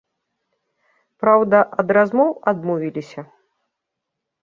[1.25, 3.21] Праўда, ад размоў адмовіліся.